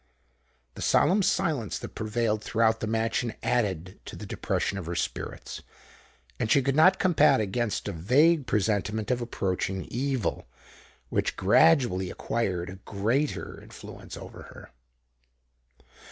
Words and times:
The 0.73 0.81
solemn 0.81 1.21
silence 1.21 1.77
that 1.77 1.93
prevailed 1.93 2.43
throughout 2.43 2.79
the 2.79 2.87
mansion 2.87 3.35
added 3.43 3.99
to 4.05 4.15
the 4.15 4.25
depression 4.25 4.79
of 4.79 4.87
her 4.87 4.95
spirits; 4.95 5.61
and 6.39 6.49
she 6.49 6.63
could 6.63 6.75
not 6.75 6.97
combat 6.97 7.39
against 7.39 7.87
a 7.87 7.91
vague 7.91 8.47
presentiment 8.47 9.11
of 9.11 9.21
approaching 9.21 9.85
evil, 9.91 10.47
which 11.09 11.35
gradually 11.37 12.09
acquired 12.09 12.71
a 12.71 12.75
greater 12.83 13.61
influence 13.61 14.17
over 14.17 14.41
her. 14.51 14.71